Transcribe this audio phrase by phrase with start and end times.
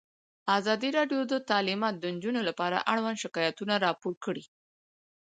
[0.57, 4.43] ازادي راډیو د تعلیمات د نجونو لپاره اړوند شکایتونه راپور کړي.